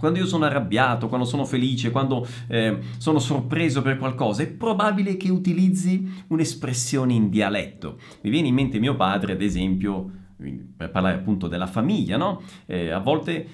Quando 0.04 0.20
io 0.20 0.28
sono 0.28 0.44
arrabbiato, 0.44 1.08
quando 1.08 1.26
sono 1.26 1.46
felice, 1.46 1.90
quando 1.90 2.28
eh, 2.50 2.78
sono 2.98 3.20
sorpreso 3.20 3.82
per 3.82 3.98
qualcosa, 3.98 4.44
è 4.44 4.48
probabile 4.48 5.16
che 5.16 5.32
utilizzi 5.32 6.26
un'espressione 6.28 7.14
in 7.14 7.30
dialetto. 7.30 7.98
Mi 8.20 8.30
viene 8.30 8.50
in 8.50 8.54
mente 8.54 8.80
mio 8.80 8.98
padre, 8.98 9.32
ad 9.32 9.42
esempio, 9.42 10.12
per 10.76 10.92
parlare 10.92 11.16
appunto 11.16 11.48
della 11.48 11.68
famiglia, 11.68 12.18
no? 12.18 12.42
Eh, 12.66 12.90
a 12.90 13.00
volte 13.00 13.48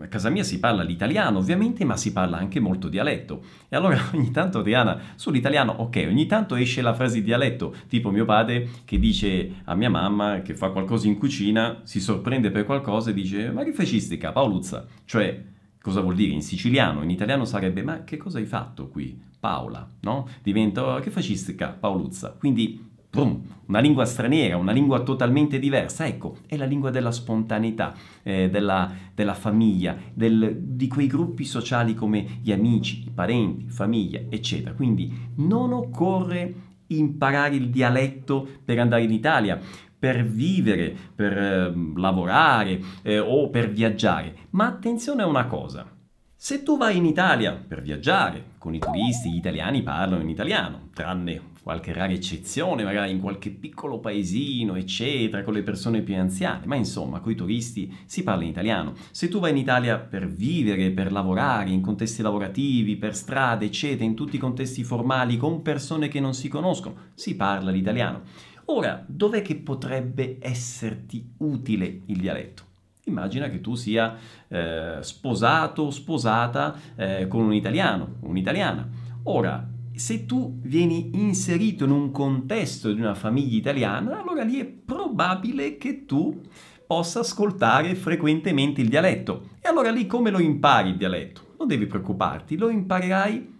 a 0.00 0.06
casa 0.06 0.30
mia 0.30 0.44
si 0.44 0.58
parla 0.58 0.82
l'italiano 0.82 1.36
ovviamente, 1.36 1.84
ma 1.84 1.98
si 1.98 2.10
parla 2.10 2.38
anche 2.38 2.58
molto 2.58 2.88
dialetto. 2.88 3.42
E 3.68 3.76
allora 3.76 4.00
ogni 4.14 4.30
tanto 4.30 4.60
Adriana, 4.60 4.98
sull'italiano, 5.16 5.72
ok, 5.72 6.06
ogni 6.08 6.24
tanto 6.24 6.54
esce 6.54 6.80
la 6.80 6.94
frase 6.94 7.16
di 7.16 7.24
dialetto, 7.24 7.74
tipo 7.88 8.10
mio 8.10 8.24
padre 8.24 8.66
che 8.86 8.98
dice 8.98 9.56
a 9.64 9.74
mia 9.74 9.90
mamma 9.90 10.40
che 10.40 10.54
fa 10.54 10.70
qualcosa 10.70 11.06
in 11.06 11.18
cucina, 11.18 11.80
si 11.82 12.00
sorprende 12.00 12.50
per 12.50 12.64
qualcosa 12.64 13.10
e 13.10 13.12
dice 13.12 13.50
ma 13.50 13.62
che 13.62 13.74
facistica, 13.74 14.32
Paoluzza? 14.32 14.86
Cioè, 15.04 15.50
cosa 15.82 16.00
vuol 16.00 16.14
dire 16.14 16.32
in 16.32 16.42
siciliano? 16.42 17.02
In 17.02 17.10
italiano 17.10 17.44
sarebbe 17.44 17.82
ma 17.82 18.04
che 18.04 18.16
cosa 18.16 18.38
hai 18.38 18.46
fatto 18.46 18.88
qui? 18.88 19.20
Paola, 19.38 19.86
no? 20.00 20.28
Diventa 20.42 21.00
che 21.00 21.10
facistica, 21.10 21.70
Paoluzza. 21.70 22.36
Quindi 22.38 22.90
una 23.14 23.80
lingua 23.80 24.06
straniera, 24.06 24.56
una 24.56 24.72
lingua 24.72 25.02
totalmente 25.02 25.58
diversa, 25.58 26.06
ecco, 26.06 26.38
è 26.46 26.56
la 26.56 26.64
lingua 26.64 26.90
della 26.90 27.10
spontaneità, 27.10 27.94
eh, 28.22 28.48
della, 28.48 28.90
della, 29.14 29.34
famiglia, 29.34 29.96
del, 30.14 30.56
di 30.58 30.88
quei 30.88 31.08
gruppi 31.08 31.44
sociali 31.44 31.94
come 31.94 32.38
gli 32.40 32.52
amici, 32.52 33.04
i 33.06 33.10
parenti, 33.10 33.68
famiglia, 33.68 34.20
eccetera. 34.30 34.74
Quindi 34.74 35.12
non 35.36 35.72
occorre 35.72 36.54
imparare 36.86 37.56
il 37.56 37.68
dialetto 37.68 38.46
per 38.64 38.78
andare 38.78 39.02
in 39.02 39.12
Italia, 39.12 39.60
per 40.02 40.26
vivere, 40.26 40.92
per 41.14 41.38
eh, 41.38 41.72
lavorare 41.94 42.80
eh, 43.02 43.20
o 43.20 43.50
per 43.50 43.70
viaggiare. 43.70 44.34
Ma 44.50 44.66
attenzione 44.66 45.22
a 45.22 45.26
una 45.26 45.46
cosa. 45.46 45.88
Se 46.34 46.64
tu 46.64 46.76
vai 46.76 46.96
in 46.96 47.04
Italia 47.04 47.52
per 47.52 47.82
viaggiare, 47.82 48.46
con 48.58 48.74
i 48.74 48.80
turisti, 48.80 49.30
gli 49.30 49.36
italiani 49.36 49.84
parlano 49.84 50.20
in 50.20 50.28
italiano, 50.28 50.88
tranne 50.92 51.50
qualche 51.62 51.92
rara 51.92 52.12
eccezione, 52.12 52.82
magari 52.82 53.12
in 53.12 53.20
qualche 53.20 53.50
piccolo 53.50 54.00
paesino, 54.00 54.74
eccetera, 54.74 55.44
con 55.44 55.54
le 55.54 55.62
persone 55.62 56.02
più 56.02 56.16
anziane, 56.16 56.66
ma 56.66 56.74
insomma, 56.74 57.20
con 57.20 57.30
i 57.30 57.36
turisti 57.36 57.96
si 58.04 58.24
parla 58.24 58.42
in 58.42 58.48
italiano. 58.48 58.94
Se 59.12 59.28
tu 59.28 59.38
vai 59.38 59.52
in 59.52 59.58
Italia 59.58 59.98
per 59.98 60.26
vivere, 60.26 60.90
per 60.90 61.12
lavorare, 61.12 61.70
in 61.70 61.80
contesti 61.80 62.22
lavorativi, 62.22 62.96
per 62.96 63.14
strade, 63.14 63.66
eccetera, 63.66 64.04
in 64.04 64.16
tutti 64.16 64.34
i 64.34 64.40
contesti 64.40 64.82
formali, 64.82 65.36
con 65.36 65.62
persone 65.62 66.08
che 66.08 66.18
non 66.18 66.34
si 66.34 66.48
conoscono, 66.48 66.96
si 67.14 67.36
parla 67.36 67.70
l'italiano. 67.70 68.50
Ora, 68.66 69.04
dov'è 69.06 69.42
che 69.42 69.56
potrebbe 69.56 70.38
esserti 70.40 71.34
utile 71.38 72.02
il 72.06 72.18
dialetto? 72.18 72.70
Immagina 73.04 73.48
che 73.48 73.60
tu 73.60 73.74
sia 73.74 74.16
eh, 74.46 74.98
sposato 75.00 75.82
o 75.82 75.90
sposata 75.90 76.76
eh, 76.94 77.26
con 77.26 77.42
un 77.42 77.52
italiano, 77.52 78.18
un'italiana. 78.20 78.88
Ora, 79.24 79.68
se 79.94 80.24
tu 80.24 80.58
vieni 80.62 81.10
inserito 81.14 81.84
in 81.84 81.90
un 81.90 82.10
contesto 82.12 82.92
di 82.92 83.00
una 83.00 83.14
famiglia 83.14 83.56
italiana, 83.56 84.20
allora 84.20 84.44
lì 84.44 84.60
è 84.60 84.64
probabile 84.64 85.76
che 85.76 86.06
tu 86.06 86.40
possa 86.86 87.20
ascoltare 87.20 87.94
frequentemente 87.94 88.80
il 88.80 88.88
dialetto. 88.88 89.48
E 89.60 89.68
allora 89.68 89.90
lì 89.90 90.06
come 90.06 90.30
lo 90.30 90.40
impari 90.40 90.90
il 90.90 90.96
dialetto? 90.96 91.54
Non 91.58 91.66
devi 91.66 91.86
preoccuparti, 91.86 92.56
lo 92.56 92.68
imparerai 92.68 93.51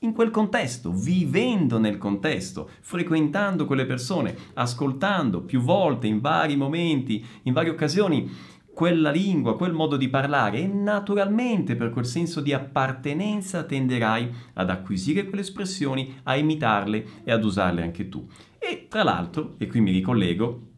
in 0.00 0.12
quel 0.12 0.30
contesto, 0.30 0.92
vivendo 0.92 1.78
nel 1.78 1.98
contesto, 1.98 2.70
frequentando 2.80 3.66
quelle 3.66 3.86
persone, 3.86 4.34
ascoltando 4.54 5.42
più 5.42 5.60
volte, 5.60 6.06
in 6.06 6.20
vari 6.20 6.56
momenti, 6.56 7.24
in 7.42 7.52
varie 7.52 7.70
occasioni 7.70 8.30
quella 8.72 9.10
lingua, 9.10 9.56
quel 9.56 9.72
modo 9.72 9.96
di 9.96 10.08
parlare 10.08 10.60
e 10.60 10.66
naturalmente 10.66 11.76
per 11.76 11.90
quel 11.90 12.06
senso 12.06 12.40
di 12.40 12.52
appartenenza 12.52 13.64
tenderai 13.64 14.32
ad 14.54 14.70
acquisire 14.70 15.24
quelle 15.24 15.42
espressioni, 15.42 16.20
a 16.22 16.36
imitarle 16.36 17.04
e 17.24 17.32
ad 17.32 17.44
usarle 17.44 17.82
anche 17.82 18.08
tu. 18.08 18.26
E 18.58 18.86
tra 18.88 19.02
l'altro, 19.02 19.54
e 19.58 19.66
qui 19.66 19.80
mi 19.80 19.90
ricollego, 19.90 20.68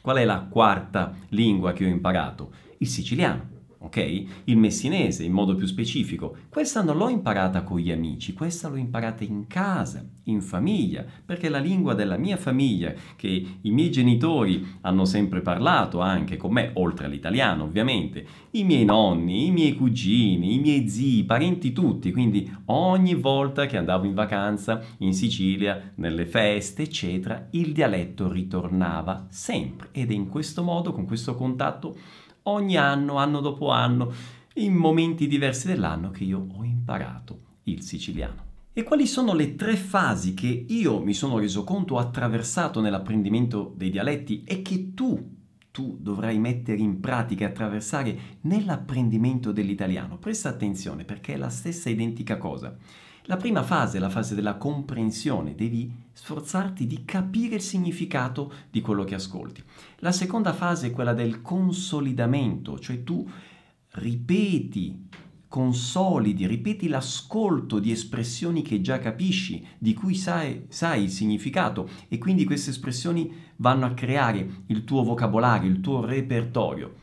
qual 0.00 0.18
è 0.18 0.24
la 0.24 0.46
quarta 0.48 1.14
lingua 1.30 1.72
che 1.72 1.84
ho 1.84 1.88
imparato? 1.88 2.52
Il 2.78 2.86
siciliano 2.86 3.56
ok? 3.78 4.24
Il 4.44 4.56
messinese 4.56 5.24
in 5.24 5.32
modo 5.32 5.54
più 5.54 5.66
specifico. 5.66 6.36
Questa 6.48 6.82
non 6.82 6.96
l'ho 6.96 7.08
imparata 7.08 7.62
con 7.62 7.78
gli 7.78 7.90
amici, 7.90 8.32
questa 8.32 8.68
l'ho 8.68 8.76
imparata 8.76 9.24
in 9.24 9.46
casa, 9.46 10.04
in 10.24 10.40
famiglia, 10.42 11.04
perché 11.24 11.48
la 11.48 11.58
lingua 11.58 11.94
della 11.94 12.16
mia 12.16 12.36
famiglia 12.36 12.92
che 13.16 13.46
i 13.60 13.70
miei 13.70 13.90
genitori 13.90 14.78
hanno 14.82 15.04
sempre 15.04 15.40
parlato 15.40 16.00
anche 16.00 16.36
con 16.36 16.52
me, 16.52 16.70
oltre 16.74 17.06
all'italiano 17.06 17.64
ovviamente, 17.64 18.26
i 18.52 18.64
miei 18.64 18.84
nonni, 18.84 19.46
i 19.46 19.50
miei 19.50 19.74
cugini, 19.74 20.54
i 20.54 20.58
miei 20.58 20.88
zii, 20.88 21.18
i 21.20 21.24
parenti 21.24 21.72
tutti, 21.72 22.12
quindi 22.12 22.50
ogni 22.66 23.14
volta 23.14 23.66
che 23.66 23.76
andavo 23.76 24.06
in 24.06 24.14
vacanza 24.14 24.82
in 24.98 25.14
Sicilia, 25.14 25.92
nelle 25.96 26.26
feste, 26.26 26.82
eccetera, 26.82 27.48
il 27.52 27.72
dialetto 27.72 28.30
ritornava 28.30 29.26
sempre 29.28 29.88
ed 29.92 30.10
è 30.10 30.14
in 30.14 30.28
questo 30.28 30.62
modo, 30.62 30.92
con 30.92 31.06
questo 31.06 31.34
contatto, 31.34 31.96
ogni 32.48 32.76
anno, 32.76 33.16
anno 33.16 33.40
dopo 33.40 33.70
anno, 33.70 34.12
in 34.54 34.74
momenti 34.74 35.26
diversi 35.26 35.66
dell'anno 35.66 36.10
che 36.10 36.24
io 36.24 36.46
ho 36.56 36.64
imparato 36.64 37.40
il 37.64 37.82
siciliano. 37.82 38.46
E 38.72 38.82
quali 38.82 39.06
sono 39.06 39.34
le 39.34 39.56
tre 39.56 39.76
fasi 39.76 40.34
che 40.34 40.66
io 40.68 41.02
mi 41.02 41.12
sono 41.12 41.38
reso 41.38 41.64
conto 41.64 41.94
ho 41.94 41.98
attraversato 41.98 42.80
nell'apprendimento 42.80 43.72
dei 43.76 43.90
dialetti 43.90 44.44
e 44.44 44.62
che 44.62 44.94
tu, 44.94 45.36
tu 45.72 45.96
dovrai 46.00 46.38
mettere 46.38 46.78
in 46.78 47.00
pratica 47.00 47.44
e 47.44 47.48
attraversare 47.48 48.18
nell'apprendimento 48.42 49.50
dell'italiano? 49.50 50.16
Presta 50.18 50.48
attenzione 50.48 51.04
perché 51.04 51.34
è 51.34 51.36
la 51.36 51.48
stessa 51.48 51.90
identica 51.90 52.36
cosa. 52.36 52.76
La 53.28 53.36
prima 53.36 53.62
fase 53.62 53.98
è 53.98 54.00
la 54.00 54.08
fase 54.08 54.34
della 54.34 54.56
comprensione, 54.56 55.54
devi 55.54 55.92
sforzarti 56.14 56.86
di 56.86 57.04
capire 57.04 57.56
il 57.56 57.60
significato 57.60 58.50
di 58.70 58.80
quello 58.80 59.04
che 59.04 59.14
ascolti. 59.14 59.62
La 59.98 60.12
seconda 60.12 60.54
fase 60.54 60.86
è 60.86 60.90
quella 60.90 61.12
del 61.12 61.42
consolidamento, 61.42 62.78
cioè 62.78 63.04
tu 63.04 63.28
ripeti, 63.96 65.08
consolidi, 65.46 66.46
ripeti 66.46 66.88
l'ascolto 66.88 67.78
di 67.78 67.90
espressioni 67.90 68.62
che 68.62 68.80
già 68.80 68.98
capisci, 68.98 69.62
di 69.76 69.92
cui 69.92 70.14
sai, 70.14 70.64
sai 70.68 71.02
il 71.02 71.10
significato 71.10 71.86
e 72.08 72.16
quindi 72.16 72.46
queste 72.46 72.70
espressioni 72.70 73.30
vanno 73.56 73.84
a 73.84 73.92
creare 73.92 74.62
il 74.68 74.84
tuo 74.84 75.02
vocabolario, 75.02 75.68
il 75.68 75.80
tuo 75.80 76.02
repertorio. 76.02 76.94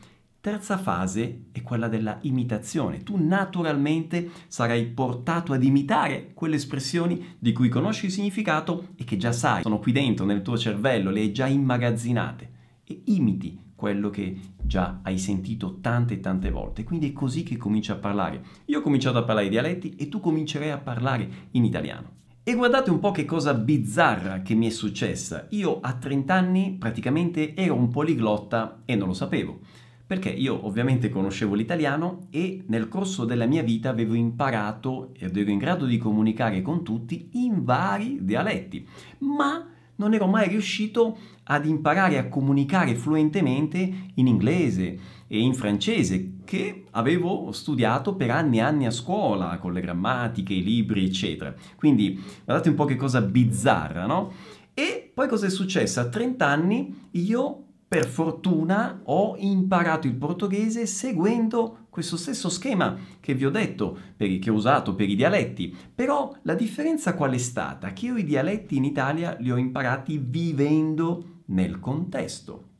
Terza 0.46 0.78
fase 0.78 1.46
è 1.50 1.60
quella 1.62 1.88
della 1.88 2.18
imitazione. 2.20 3.02
Tu 3.02 3.16
naturalmente 3.16 4.30
sarai 4.46 4.84
portato 4.84 5.52
ad 5.52 5.64
imitare 5.64 6.30
quelle 6.34 6.54
espressioni 6.54 7.34
di 7.36 7.52
cui 7.52 7.68
conosci 7.68 8.06
il 8.06 8.12
significato 8.12 8.90
e 8.94 9.02
che 9.02 9.16
già 9.16 9.32
sai, 9.32 9.62
sono 9.62 9.80
qui 9.80 9.90
dentro 9.90 10.24
nel 10.24 10.42
tuo 10.42 10.56
cervello, 10.56 11.10
le 11.10 11.18
hai 11.18 11.32
già 11.32 11.46
immagazzinate 11.46 12.50
e 12.84 13.02
imiti 13.06 13.58
quello 13.74 14.08
che 14.08 14.38
già 14.62 15.00
hai 15.02 15.18
sentito 15.18 15.80
tante 15.80 16.14
e 16.14 16.20
tante 16.20 16.52
volte. 16.52 16.84
Quindi 16.84 17.08
è 17.08 17.12
così 17.12 17.42
che 17.42 17.56
cominci 17.56 17.90
a 17.90 17.96
parlare. 17.96 18.40
Io 18.66 18.78
ho 18.78 18.82
cominciato 18.82 19.18
a 19.18 19.24
parlare 19.24 19.48
i 19.48 19.50
dialetti 19.50 19.96
e 19.96 20.08
tu 20.08 20.20
comincerai 20.20 20.70
a 20.70 20.78
parlare 20.78 21.28
in 21.50 21.64
italiano. 21.64 22.10
E 22.44 22.54
guardate 22.54 22.90
un 22.90 23.00
po' 23.00 23.10
che 23.10 23.24
cosa 23.24 23.52
bizzarra 23.52 24.42
che 24.42 24.54
mi 24.54 24.68
è 24.68 24.70
successa. 24.70 25.48
Io 25.50 25.80
a 25.80 25.94
30 25.94 26.32
anni 26.32 26.76
praticamente 26.78 27.56
ero 27.56 27.74
un 27.74 27.90
poliglotta 27.90 28.82
e 28.84 28.94
non 28.94 29.08
lo 29.08 29.12
sapevo. 29.12 29.58
Perché 30.06 30.28
io 30.28 30.64
ovviamente 30.66 31.08
conoscevo 31.08 31.54
l'italiano 31.54 32.28
e 32.30 32.62
nel 32.68 32.88
corso 32.88 33.24
della 33.24 33.46
mia 33.46 33.62
vita 33.62 33.88
avevo 33.88 34.14
imparato 34.14 35.10
ed 35.18 35.36
ero 35.36 35.50
in 35.50 35.58
grado 35.58 35.84
di 35.84 35.98
comunicare 35.98 36.62
con 36.62 36.84
tutti 36.84 37.30
in 37.32 37.64
vari 37.64 38.18
dialetti. 38.22 38.86
Ma 39.18 39.66
non 39.96 40.14
ero 40.14 40.26
mai 40.26 40.48
riuscito 40.48 41.18
ad 41.44 41.66
imparare 41.66 42.18
a 42.18 42.28
comunicare 42.28 42.94
fluentemente 42.94 44.10
in 44.14 44.26
inglese 44.26 44.98
e 45.26 45.40
in 45.40 45.54
francese, 45.54 46.34
che 46.44 46.84
avevo 46.92 47.50
studiato 47.50 48.14
per 48.14 48.30
anni 48.30 48.58
e 48.58 48.60
anni 48.60 48.86
a 48.86 48.90
scuola, 48.92 49.58
con 49.58 49.72
le 49.72 49.80
grammatiche, 49.80 50.54
i 50.54 50.62
libri, 50.62 51.04
eccetera. 51.04 51.52
Quindi 51.74 52.22
guardate 52.44 52.68
un 52.68 52.76
po' 52.76 52.84
che 52.84 52.96
cosa 52.96 53.20
bizzarra, 53.20 54.06
no? 54.06 54.32
E 54.72 55.10
poi 55.12 55.26
cosa 55.26 55.46
è 55.46 55.50
successo? 55.50 55.98
A 55.98 56.08
30 56.08 56.46
anni 56.46 57.08
io 57.12 57.64
per 57.88 58.06
fortuna 58.06 59.00
ho 59.04 59.36
imparato 59.38 60.08
il 60.08 60.14
portoghese 60.14 60.86
seguendo 60.86 61.86
questo 61.88 62.16
stesso 62.16 62.48
schema 62.48 62.96
che 63.20 63.34
vi 63.34 63.46
ho 63.46 63.50
detto, 63.50 63.96
per, 64.16 64.38
che 64.38 64.50
ho 64.50 64.54
usato 64.54 64.94
per 64.94 65.08
i 65.08 65.14
dialetti. 65.14 65.74
Però 65.94 66.36
la 66.42 66.54
differenza 66.54 67.14
qual 67.14 67.32
è 67.32 67.38
stata? 67.38 67.92
Che 67.92 68.06
io 68.06 68.16
i 68.16 68.24
dialetti 68.24 68.76
in 68.76 68.84
Italia 68.84 69.36
li 69.38 69.52
ho 69.52 69.56
imparati 69.56 70.18
vivendo 70.18 71.42
nel 71.46 71.78
contesto. 71.78 72.74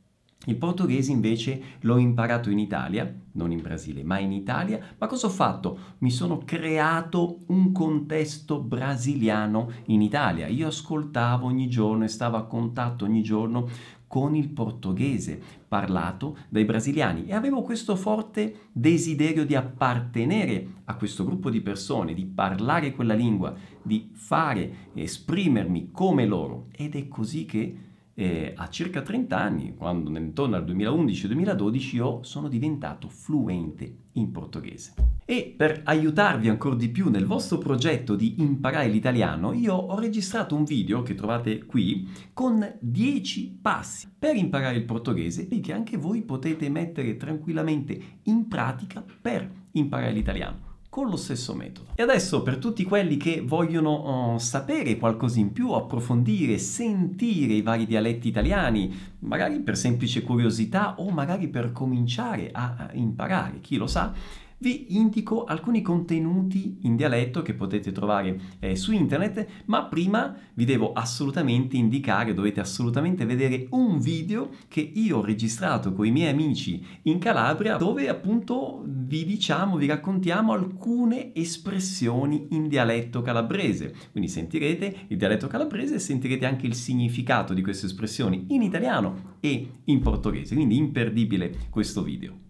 Il 0.47 0.55
portoghese 0.55 1.11
invece 1.11 1.61
l'ho 1.81 1.97
imparato 1.97 2.49
in 2.49 2.59
Italia, 2.59 3.13
non 3.33 3.51
in 3.51 3.61
Brasile, 3.61 4.03
ma 4.03 4.17
in 4.19 4.31
Italia. 4.31 4.79
Ma 4.97 5.07
cosa 5.07 5.27
ho 5.27 5.29
fatto? 5.29 5.77
Mi 5.97 6.09
sono 6.09 6.37
creato 6.45 7.39
un 7.47 7.73
contesto 7.73 8.61
brasiliano 8.61 9.69
in 9.87 10.01
Italia. 10.01 10.47
Io 10.47 10.67
ascoltavo 10.67 11.45
ogni 11.45 11.67
giorno 11.67 12.05
e 12.05 12.07
stavo 12.07 12.37
a 12.37 12.45
contatto 12.45 13.03
ogni 13.03 13.23
giorno 13.23 13.67
con 14.07 14.35
il 14.35 14.49
portoghese 14.49 15.39
parlato 15.67 16.37
dai 16.49 16.65
brasiliani. 16.65 17.25
E 17.27 17.33
avevo 17.33 17.61
questo 17.61 17.95
forte 17.95 18.69
desiderio 18.71 19.45
di 19.45 19.55
appartenere 19.55 20.67
a 20.85 20.95
questo 20.95 21.25
gruppo 21.25 21.49
di 21.49 21.61
persone, 21.61 22.13
di 22.13 22.25
parlare 22.25 22.93
quella 22.93 23.13
lingua, 23.13 23.53
di 23.81 24.09
fare, 24.13 24.89
esprimermi 24.93 25.89
come 25.91 26.25
loro. 26.25 26.67
Ed 26.71 26.95
è 26.95 27.07
così 27.07 27.45
che 27.45 27.75
eh, 28.19 28.53
a 28.55 28.67
circa 28.69 29.03
30 29.03 29.37
anni, 29.37 29.75
quando 29.75 30.09
intorno 30.17 30.55
al 30.55 30.65
2011-2012 30.65 31.95
io 31.95 32.23
sono 32.23 32.47
diventato 32.47 33.09
fluente 33.09 34.05
in 34.13 34.31
portoghese. 34.31 34.95
E 35.23 35.53
per 35.55 35.81
aiutarvi 35.83 36.49
ancora 36.49 36.75
di 36.75 36.89
più 36.89 37.11
nel 37.11 37.27
vostro 37.27 37.59
progetto 37.59 38.15
di 38.15 38.41
imparare 38.41 38.87
l'italiano, 38.87 39.53
io 39.53 39.75
ho 39.75 39.99
registrato 39.99 40.55
un 40.55 40.63
video 40.63 41.03
che 41.03 41.13
trovate 41.13 41.65
qui 41.65 42.09
con 42.33 42.77
10 42.79 43.59
passi 43.61 44.07
per 44.17 44.35
imparare 44.35 44.77
il 44.77 44.85
portoghese 44.85 45.47
e 45.47 45.59
che 45.59 45.73
anche 45.73 45.97
voi 45.97 46.23
potete 46.23 46.69
mettere 46.69 47.17
tranquillamente 47.17 47.99
in 48.23 48.47
pratica 48.47 49.05
per 49.21 49.47
imparare 49.73 50.13
l'italiano 50.13 50.66
con 50.97 51.11
lo 51.11 51.15
stesso 51.15 51.53
metodo. 51.53 51.89
E 51.93 52.01
adesso 52.01 52.41
per 52.41 52.57
tutti 52.57 52.83
quelli 52.83 53.17
che 53.17 53.43
vogliono 53.45 54.33
uh, 54.33 54.37
sapere 54.39 54.97
qualcosa 54.97 55.37
in 55.39 55.51
più, 55.51 55.73
approfondire, 55.73 56.57
sentire 56.57 57.53
i 57.53 57.61
vari 57.61 57.85
dialetti 57.85 58.27
italiani, 58.27 58.91
magari 59.19 59.59
per 59.59 59.77
semplice 59.77 60.23
curiosità 60.23 60.95
o 60.97 61.11
magari 61.11 61.49
per 61.49 61.71
cominciare 61.71 62.49
a, 62.51 62.73
a 62.75 62.89
imparare, 62.93 63.59
chi 63.61 63.77
lo 63.77 63.85
sa, 63.85 64.11
vi 64.59 64.97
indico 64.97 65.43
alcuni 65.43 65.81
contenuti 65.81 66.79
in 66.81 66.95
dialetto 66.95 67.41
che 67.41 67.53
potete 67.53 67.91
trovare 67.91 68.39
eh, 68.59 68.75
su 68.75 68.91
internet, 68.91 69.45
ma 69.65 69.85
prima 69.85 70.35
vi 70.53 70.65
devo 70.65 70.93
assolutamente 70.93 71.77
indicare, 71.77 72.33
dovete 72.33 72.59
assolutamente 72.59 73.25
vedere 73.25 73.67
un 73.71 73.99
video 73.99 74.49
che 74.67 74.81
io 74.81 75.19
ho 75.19 75.25
registrato 75.25 75.93
con 75.93 76.05
i 76.05 76.11
miei 76.11 76.31
amici 76.31 76.83
in 77.03 77.19
Calabria, 77.19 77.77
dove 77.77 78.09
appunto 78.09 78.83
vi 78.85 79.25
diciamo, 79.25 79.77
vi 79.77 79.85
raccontiamo 79.85 80.53
alcune 80.53 81.33
espressioni 81.35 82.47
in 82.51 82.67
dialetto 82.67 83.21
calabrese. 83.21 83.93
Quindi 84.11 84.29
sentirete 84.29 85.05
il 85.07 85.17
dialetto 85.17 85.47
calabrese 85.47 85.95
e 85.95 85.99
sentirete 85.99 86.45
anche 86.45 86.65
il 86.65 86.73
significato 86.73 87.53
di 87.53 87.61
queste 87.61 87.85
espressioni 87.85 88.47
in 88.49 88.61
italiano 88.61 89.35
e 89.39 89.81
in 89.85 89.99
portoghese. 90.01 90.55
Quindi 90.55 90.77
imperdibile 90.77 91.67
questo 91.69 92.01
video. 92.01 92.46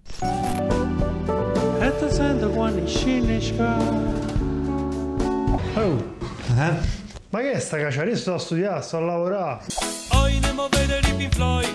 Oh, 5.76 6.04
eh? 6.58 6.74
ma 7.30 7.40
che 7.40 7.52
è 7.52 7.60
sta 7.60 7.78
caccia? 7.78 8.04
Io 8.04 8.16
sto 8.16 8.34
a 8.34 8.40
studiare, 8.40 8.82
sto 8.82 8.98
a 8.98 9.02
lavorare. 9.02 9.66
Oi 10.14 10.40
ne 10.40 10.54
vede 10.72 11.00
di 11.02 11.14
Pink 11.14 11.36
Floyd. 11.36 11.70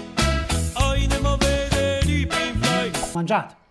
Oi 0.74 1.06
ne 1.06 1.18
vede 1.38 2.00
di 2.04 2.26
Pink 2.26 2.64
Floyd. 2.64 2.96
Mangiate. 3.14 3.61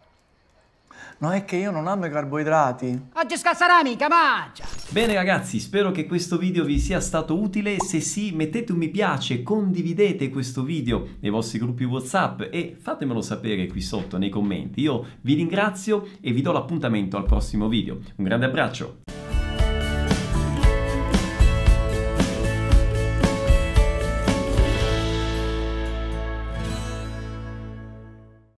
No, 1.21 1.29
è 1.29 1.45
che 1.45 1.55
io 1.55 1.69
non 1.69 1.86
amo 1.86 2.07
i 2.07 2.10
carboidrati. 2.10 3.10
Oggi 3.13 3.38
scassarà 3.38 3.84
mica, 3.84 4.07
mangia! 4.07 4.65
Bene 4.89 5.13
ragazzi, 5.13 5.60
spero 5.60 5.91
che 5.91 6.07
questo 6.07 6.39
video 6.39 6.65
vi 6.65 6.79
sia 6.79 6.99
stato 6.99 7.39
utile. 7.39 7.75
Se 7.79 7.99
sì, 7.99 8.31
mettete 8.31 8.71
un 8.71 8.79
mi 8.79 8.89
piace, 8.89 9.43
condividete 9.43 10.29
questo 10.31 10.63
video 10.63 11.07
nei 11.19 11.29
vostri 11.29 11.60
gruppi 11.60 11.84
WhatsApp 11.84 12.41
e 12.49 12.75
fatemelo 12.75 13.21
sapere 13.21 13.67
qui 13.67 13.81
sotto 13.81 14.17
nei 14.17 14.29
commenti. 14.29 14.81
Io 14.81 15.05
vi 15.21 15.36
ringrazio 15.36 16.07
e 16.21 16.31
vi 16.31 16.41
do 16.41 16.51
l'appuntamento 16.51 17.17
al 17.17 17.25
prossimo 17.25 17.67
video. 17.67 17.99
Un 18.15 18.25
grande 18.25 18.47
abbraccio! 18.47 19.20